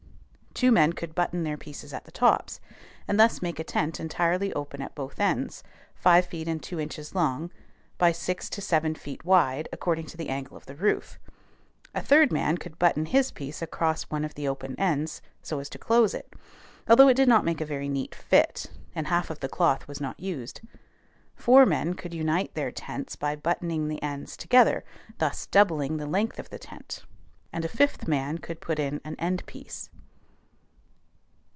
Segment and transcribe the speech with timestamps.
[0.53, 2.59] Two men could button their pieces at the tops,
[3.07, 5.63] and thus make a tent entirely open at both ends,
[5.95, 7.49] five feet and two inches long,
[7.97, 11.17] by six to seven feet wide according to the angle of the roof.
[11.95, 15.69] A third man could button his piece across one of the open ends so as
[15.69, 16.31] to close it,
[16.87, 19.99] although it did not make a very neat fit, and half of the cloth was
[20.01, 20.59] not used;
[21.33, 24.83] four men could unite their two tents by buttoning the ends together,
[25.17, 27.03] thus doubling the length of the tent;
[27.53, 29.89] and a fifth man could put in an end piece.